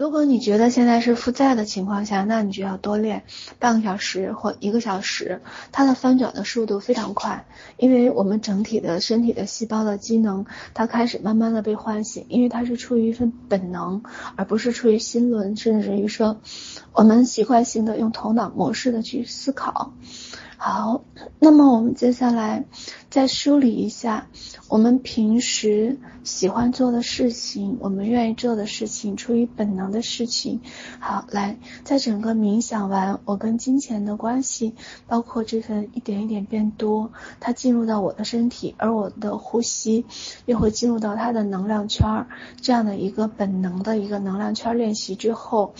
[0.00, 3.24] 如果你觉得现在是负债的情况下，那你就要多练
[3.58, 5.42] 半个小时或一个小时，
[5.72, 14.02] 它的翻转的速度非常快，因为我们整体的身体的细胞的机能，它开始慢慢的被唤醒，因为它是出于一份本能，
[14.36, 16.40] 而不是出于心轮，甚至于说
[16.94, 19.92] 我们习惯性的用头脑模式的去思考。
[20.62, 21.04] 好，
[21.38, 22.66] 那么我们接下来
[23.08, 24.26] 再梳理一下
[24.68, 30.60] 我们平时喜欢做的事情，我们愿意做的事情，出于本能的事情。
[30.98, 34.74] 好，来，在整个冥想完，我跟金钱的关系，
[35.06, 40.04] 包括这份一点一点变多，它进入到我的身体，而我的呼吸
[40.44, 42.26] 又会进入到它的能量圈儿，
[42.60, 45.72] 这样的一个本能的一个能量圈练习之后，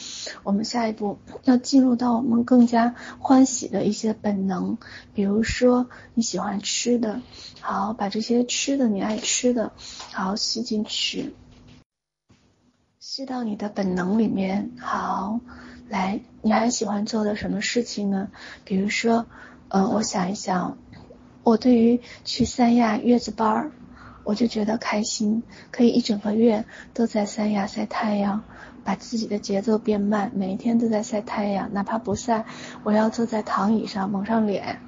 [0.43, 4.70] 我们下一步要进入到我们更加欢喜的一些本能。
[5.15, 7.21] 比如说你喜欢吃的，
[7.61, 9.73] 好，把这些吃的你爱吃的，
[10.13, 11.35] 好吸进去，
[12.99, 14.73] 吸到你的本能里面。
[14.81, 15.41] 好，
[15.89, 18.31] 来，你还喜欢做的什么事情呢？
[18.65, 19.27] 比如说，
[19.69, 20.79] 呃，我想一想，
[21.43, 23.73] 我对于去三亚月子班儿，
[24.25, 28.43] 我就觉得开心，可以一整个月都在三亚晒太阳。
[28.83, 32.47] 把自己的节奏变慢，每一天都在晒太阳，哪怕不晒，
[32.83, 34.81] 我要坐在躺椅上蒙上脸，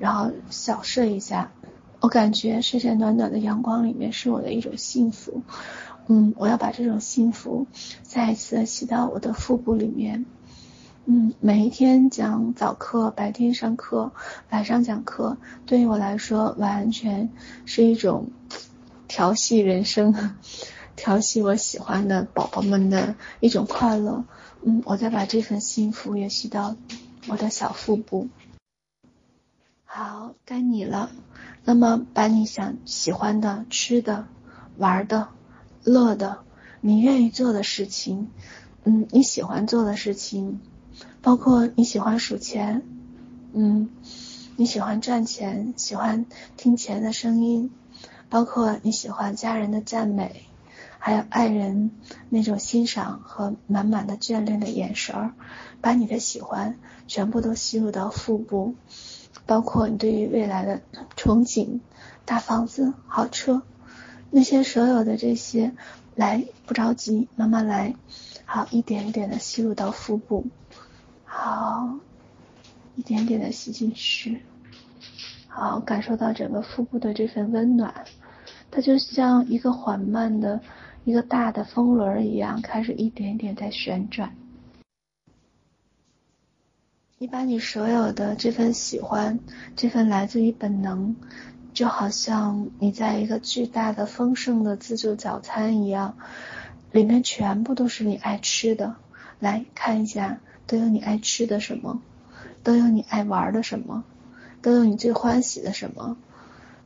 [0.00, 1.52] 然后小睡一下。
[2.00, 5.42] 我感觉睡在暖暖的阳光里面是我的一种幸福。
[6.08, 7.68] 嗯，我要把这种幸福
[8.02, 10.26] 再一次吸到我的腹部里面。
[11.10, 14.12] 嗯，每一天讲早课，白天上课，
[14.50, 17.30] 晚上讲课，对于我来说完全
[17.64, 18.30] 是一种
[19.08, 20.36] 调戏人生。
[20.96, 24.26] 调戏我喜欢的宝宝们的一种快乐，
[24.60, 26.76] 嗯，我再把这份幸福也吸到
[27.26, 28.28] 我的小腹部。
[29.86, 31.10] 好，该你了。
[31.64, 34.26] 那么，把你想喜欢的、吃的、
[34.76, 35.28] 玩的、
[35.84, 36.40] 乐的，
[36.82, 38.30] 你愿意做的事情，
[38.84, 40.60] 嗯，你喜欢做的事情，
[41.22, 42.82] 包括你喜欢数钱，
[43.52, 43.88] 嗯，
[44.56, 47.70] 你喜欢赚钱，喜欢听钱的声音，
[48.28, 50.44] 包括你喜欢家人的赞美。
[51.00, 51.92] 还有爱人
[52.28, 55.32] 那种欣赏和满满的眷恋的眼神儿，
[55.80, 58.74] 把你的喜欢全部都吸入到腹部，
[59.46, 60.80] 包括你对于未来的
[61.16, 61.78] 憧憬，
[62.24, 63.62] 大房子、好车，
[64.32, 65.72] 那些所有的这些，
[66.16, 67.94] 来，不着急，慢慢来，
[68.44, 70.46] 好，一点一点的吸入到腹部，
[71.30, 71.98] 好，
[72.96, 74.42] 一点点的吸进去，
[75.46, 77.92] 好，感受到整个腹部的这份温暖，
[78.70, 80.60] 它就像一个缓慢的。
[81.04, 84.34] 一个大的风轮一样，开始一点点在旋转。
[87.16, 89.40] 你把你所有的这份喜欢，
[89.74, 91.16] 这份来自于本能，
[91.72, 96.18] 就好像你在一个巨大的丰盛的自助早餐一样，
[96.92, 98.96] 里面全部都是你爱吃的。
[99.38, 102.00] 来看一下，都有你爱吃的什么，
[102.62, 104.04] 都有你爱玩的什么，
[104.62, 106.16] 都有你最欢喜的什么。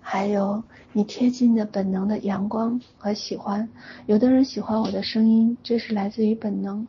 [0.01, 3.69] 还有你贴近的本能的阳光和喜欢，
[4.07, 6.89] 有的人喜欢我的声音，这是来自于本能。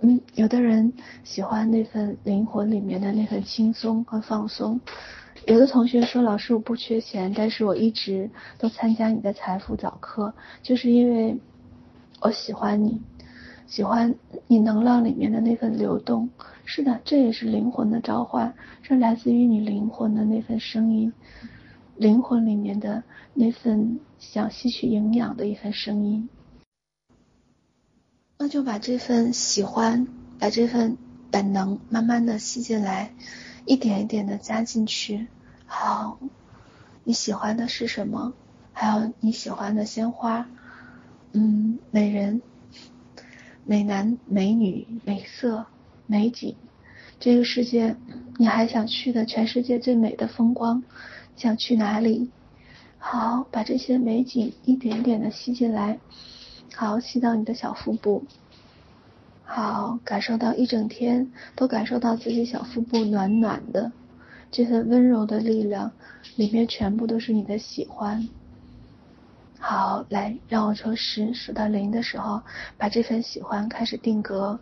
[0.00, 0.92] 嗯，有的人
[1.24, 4.80] 喜欢那份灵魂里面的那份轻松和放松。
[5.46, 8.28] 有的同学说，老师我不缺钱，但是我一直
[8.58, 11.38] 都参加你的财富早课，就是因为
[12.20, 13.00] 我喜欢你，
[13.68, 14.16] 喜欢
[14.48, 16.28] 你能量里面的那份流动。
[16.64, 21.12] 是的，这也是灵魂的召唤，是来自于你灵魂的那份声音。
[21.96, 23.02] 灵魂里面的
[23.34, 26.28] 那份想吸取营养的一份声音，
[28.38, 30.06] 那就把这份喜欢，
[30.38, 30.96] 把这份
[31.30, 33.12] 本能慢慢的吸进来，
[33.66, 35.26] 一点一点的加进去。
[35.66, 36.20] 好，
[37.02, 38.32] 你喜欢的是什么？
[38.72, 40.46] 还有你喜欢的鲜花，
[41.32, 42.42] 嗯，美人、
[43.70, 45.66] 美男、美女、美色、
[46.06, 46.54] 美景，
[47.20, 47.94] 这个世界
[48.38, 50.82] 你还想去的全世界最美的风光。
[51.36, 52.30] 想去哪里？
[52.96, 55.98] 好，把这些美景一点点的吸进来，
[56.74, 58.24] 好，吸到你的小腹部，
[59.44, 63.92] 好，感受到一整天都感受到自己小腹部暖暖的，
[64.50, 65.92] 这份温柔的力量，
[66.36, 68.26] 里面全部都是你的喜欢。
[69.58, 72.42] 好，来，让我从十数到零的时候，
[72.76, 74.58] 把这份喜欢开始定格，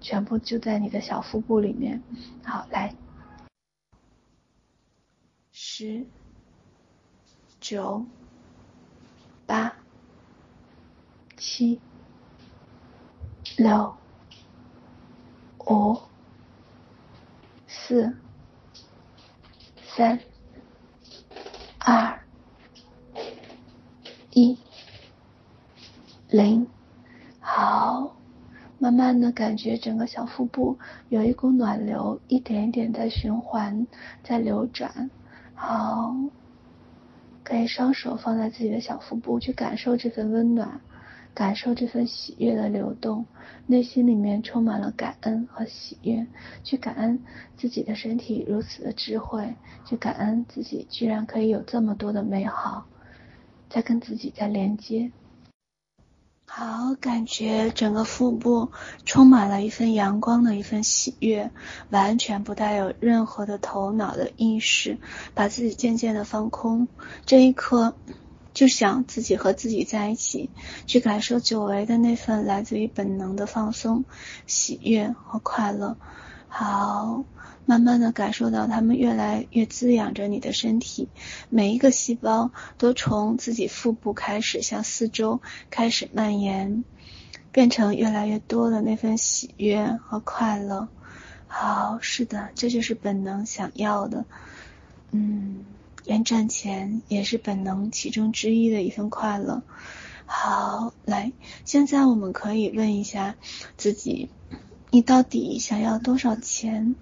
[0.00, 2.02] 全部就在你的小腹部里面。
[2.44, 2.94] 好，来，
[5.50, 6.06] 十。
[7.60, 8.06] 九、
[9.46, 9.70] 八、
[11.36, 11.78] 七、
[13.58, 13.94] 六、
[15.58, 16.00] 五、
[17.66, 18.16] 四、
[19.94, 20.18] 三、
[24.40, 24.56] 一、
[26.30, 26.66] 零。
[27.40, 28.16] 好，
[28.78, 30.78] 慢慢的感觉整个小腹部
[31.10, 33.86] 有一股暖流，一点一点在循环，
[34.24, 35.10] 在流转。
[35.54, 36.16] 好，
[37.44, 40.80] 可以双手放在自己的小腹部，去感受这份温暖，
[41.34, 43.26] 感受这份喜悦的流动，
[43.66, 46.26] 内心里面充满了感恩和喜悦，
[46.64, 47.22] 去感恩
[47.58, 49.54] 自己的身体如此的智慧，
[49.84, 52.86] 去感恩自己居然可以有这么多的美好，
[53.70, 55.12] 在跟自己在连接。
[56.44, 58.72] 好，感觉整个腹部
[59.04, 61.52] 充满了一份阳光的一份喜悦，
[61.90, 64.98] 完全不带有任何的头脑的意识，
[65.32, 66.88] 把自己渐渐的放空。
[67.24, 67.94] 这一刻，
[68.52, 70.50] 就想自己和自己在一起，
[70.86, 74.04] 去感受久违的那份来自于本能的放松、
[74.48, 75.96] 喜悦和快乐。
[76.48, 77.22] 好。
[77.66, 81.08] 慢慢的感受到它们越来越滋养着你的身体，
[81.48, 85.40] 每一个细胞都从自己腹部开始向四周
[85.70, 86.84] 开始蔓延，
[87.52, 90.88] 变成越来越多的那份喜悦和快乐。
[91.46, 94.24] 好，是的，这就是本能想要的。
[95.12, 95.64] 嗯，
[96.04, 99.62] 连赚钱也是本能其中之一的一份快乐。
[100.26, 101.32] 好，来，
[101.64, 103.34] 现在我们可以问一下
[103.76, 104.28] 自己，
[104.90, 106.94] 你到底想要多少钱？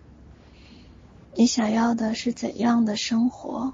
[1.39, 3.73] 你想要的是怎样的生活？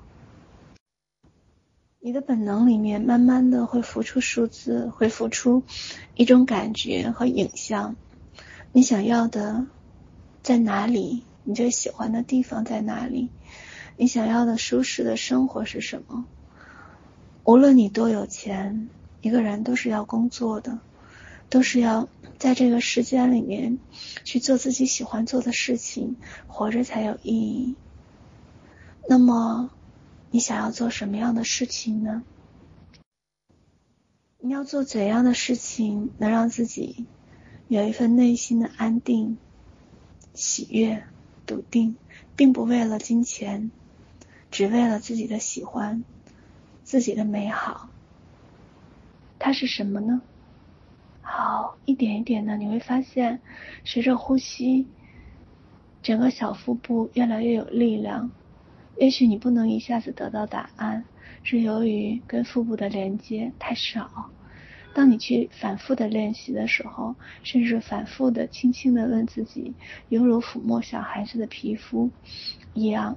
[1.99, 5.63] 你的本能里面慢慢的会浮出数字，会浮出
[6.15, 7.97] 一种感觉和影像。
[8.73, 9.65] 你想要的
[10.43, 11.23] 在哪里？
[11.43, 13.31] 你最喜欢的地方在哪里？
[13.97, 16.27] 你想要的舒适的生活是什么？
[17.45, 18.91] 无论你多有钱，
[19.23, 20.81] 一个人都是要工作的，
[21.49, 22.11] 都是要。
[22.39, 23.79] 在这个时间里面
[24.25, 26.17] 去做自己喜欢做的事情，
[26.47, 27.75] 活着才有意义。
[29.09, 29.71] 那么，
[30.31, 32.23] 你想要做什么样的事情呢？
[34.41, 37.07] 你要做怎样的事情能让自己
[37.69, 39.39] 有一份内心的安定、
[40.35, 41.05] 喜悦、
[41.47, 41.97] 笃定，
[42.37, 43.71] 并不为了金钱，
[44.51, 46.05] 只为了自己的喜欢、
[46.83, 47.89] 自己的美好。
[49.39, 50.21] 它是什么呢？
[51.27, 53.41] 好，一点一点的，你会发现，
[53.83, 54.87] 随着呼吸，
[56.03, 58.31] 整个小腹部越来越有力量。
[58.99, 61.05] 也许你不能一下子得到答案，
[61.43, 64.31] 是由于跟腹部的连接太少。
[64.95, 69.75] 当你去反复的练习的时候，甚至反复的轻轻的问自己，
[70.09, 72.11] 犹如抚摸小孩子的皮肤
[72.75, 73.17] 一样。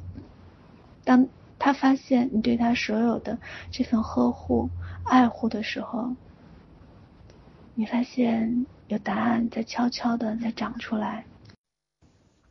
[1.04, 1.28] 当
[1.60, 3.38] 他发现你对他所有的
[3.70, 4.72] 这份呵护、
[5.04, 6.16] 爱护的时候，
[7.80, 11.26] 你发现有答案在悄悄的在长出来，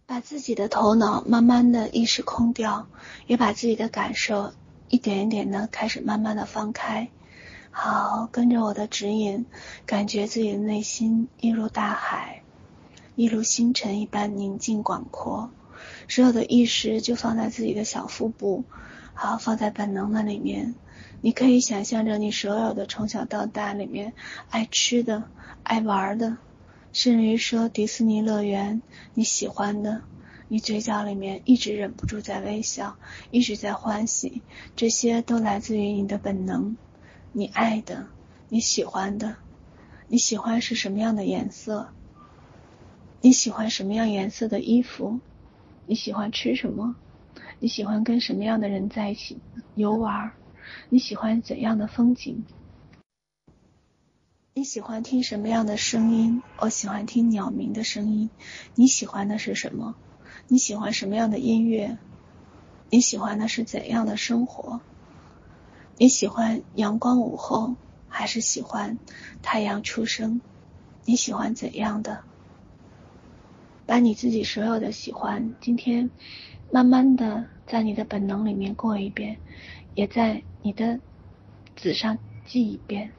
[0.07, 2.87] 把自己的头脑慢慢的意识空掉，
[3.27, 4.53] 也把自己的感受
[4.89, 7.09] 一点一点的开始慢慢的放开。
[7.73, 9.47] 好，跟着我的指引，
[9.85, 12.43] 感觉自己的内心一如大海，
[13.17, 15.51] 一如星辰一般宁静广阔。
[16.07, 18.65] 所有的意识就放在自己的小腹部，
[19.19, 20.75] 好，放在本能的里面。
[21.23, 24.13] 你可以想象着你所有的从小到大里面
[24.51, 25.25] 爱吃的、
[25.63, 26.37] 爱玩的，
[26.93, 28.83] 甚至于说迪士尼乐园
[29.15, 30.03] 你喜欢的，
[30.49, 32.97] 你嘴角里面一直忍不住在微笑，
[33.31, 34.43] 一直在欢喜，
[34.77, 36.77] 这些都来自于你的本能，
[37.33, 38.09] 你爱的、
[38.51, 39.37] 你喜欢的，
[40.09, 41.89] 你喜欢是什么样的颜色？
[43.23, 45.21] 你喜欢什么样颜色的衣服？
[45.87, 46.97] 你喜欢吃什么？
[47.59, 49.39] 你喜欢跟什么样的人在一起
[49.75, 50.33] 游玩？
[50.91, 52.45] 你喜欢怎样的风景？
[54.53, 56.43] 你喜欢听什么样的声音？
[56.59, 58.29] 我喜欢听鸟鸣的声音。
[58.75, 59.95] 你喜欢的是什么？
[60.49, 61.97] 你喜欢什么样的音乐？
[62.91, 64.81] 你喜欢的是怎样的生活？
[65.97, 67.75] 你喜欢阳光午后，
[68.09, 68.99] 还是喜欢
[69.43, 70.43] 太阳初升？
[71.07, 72.23] 你喜欢怎样的？
[73.87, 76.11] 把你自己所有的喜欢，今天
[76.71, 79.37] 慢慢的在你的本能里面过一遍。
[79.95, 81.01] 也在你的
[81.75, 83.11] 纸上记一遍。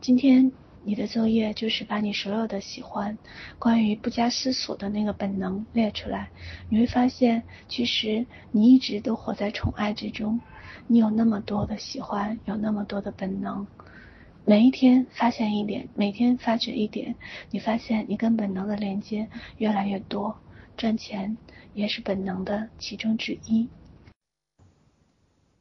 [0.00, 0.50] 今天
[0.82, 3.16] 你的作业就是把你所有的喜欢，
[3.60, 6.30] 关于不加思索的那个本能列出来。
[6.68, 10.40] 你会发现，其实你一直都活在宠爱之中。
[10.88, 13.64] 你有那么多的喜欢，有那么多的本能。
[14.44, 17.14] 每一天发现一点，每天发掘一点，
[17.52, 19.28] 你发现你跟本能的连接
[19.58, 20.36] 越来越多。
[20.78, 21.36] 赚钱
[21.74, 23.68] 也是本能的其中之一。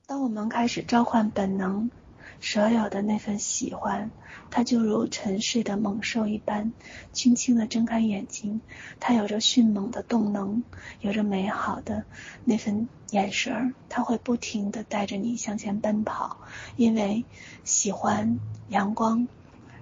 [0.06, 1.90] 当我们开始召唤本能，
[2.40, 4.12] 所有的那份喜欢，
[4.52, 6.72] 它就如沉睡的猛兽一般，
[7.12, 8.62] 轻轻地睁开眼睛。
[9.00, 10.64] 它有着迅猛的动能，
[11.02, 12.06] 有着美好的
[12.46, 16.38] 那份眼神儿，它会不停地带着你向前奔跑。
[16.76, 17.26] 因为
[17.64, 19.28] 喜欢阳光，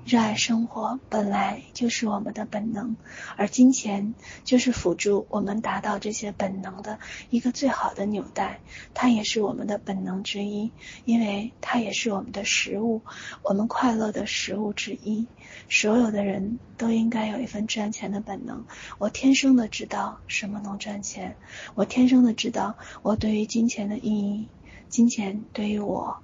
[0.06, 2.96] 热爱生活本来就是我们的本能，
[3.38, 7.00] 而金钱就是辅助我们达到这些本能的
[7.32, 8.60] 一个最好的纽带。
[8.94, 10.72] 它也是我们的本能之一，
[11.06, 13.02] 因为它也是我们的食物，
[13.42, 15.26] 我们快乐的食物之一。
[15.70, 18.64] 所有的人都应该有一份赚钱的本能。
[19.00, 21.36] 我天生的知道什么能赚钱，
[21.74, 24.48] 我天生的知道我对于金钱的意义，
[24.88, 26.16] 金钱对于我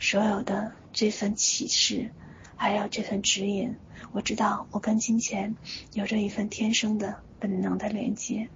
[0.00, 2.10] 所有的这份启示。
[2.56, 3.76] 还有这份指引，
[4.12, 5.54] 我知道我跟金钱
[5.92, 8.48] 有着一份天生的本能的连接。